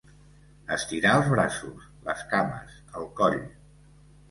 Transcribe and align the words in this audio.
Estirar 0.75 1.11
els 1.17 1.29
braços, 1.33 1.85
les 2.09 2.25
cames, 2.33 2.81
el 3.03 3.09
coll. 3.23 3.41